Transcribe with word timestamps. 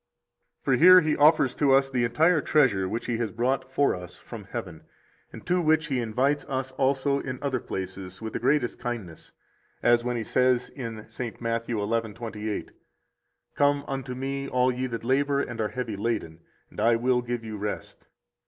66 0.61 0.65
For 0.65 0.73
here 0.83 1.01
He 1.01 1.15
offers 1.15 1.53
to 1.53 1.73
us 1.73 1.87
the 1.87 2.03
entire 2.03 2.41
treasure 2.41 2.89
which 2.89 3.05
He 3.05 3.17
has 3.17 3.29
brought 3.31 3.71
for 3.71 3.93
us 3.93 4.17
from 4.17 4.45
heaven, 4.45 4.81
and 5.31 5.45
to 5.45 5.61
which 5.61 5.85
He 5.89 5.99
invites 5.99 6.43
us 6.45 6.71
also 6.71 7.19
in 7.19 7.37
other 7.43 7.59
places 7.59 8.19
with 8.19 8.33
the 8.33 8.39
greatest 8.39 8.79
kindness, 8.79 9.31
as 9.83 10.03
when 10.03 10.17
He 10.17 10.23
says 10.23 10.69
in 10.69 11.07
St. 11.07 11.39
Matthew 11.39 11.77
11:28: 11.77 12.71
Come 13.53 13.85
unto 13.87 14.15
Me, 14.15 14.49
all 14.49 14.71
ye 14.71 14.87
that 14.87 15.03
labor 15.03 15.39
and 15.39 15.61
are 15.61 15.67
heavy 15.69 15.95
laden, 15.95 16.39
and 16.71 16.79
I 16.79 16.95
will 16.95 17.21
give 17.21 17.43
you 17.45 17.57
rest. 17.57 18.07